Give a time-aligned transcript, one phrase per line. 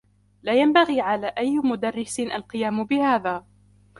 [0.43, 3.45] لا ينبغي على أيّ مدرّس القيام بهذا.